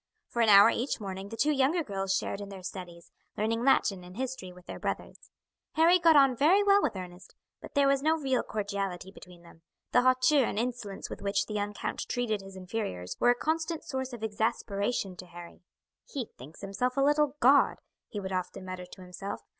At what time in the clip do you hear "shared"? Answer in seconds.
2.15-2.41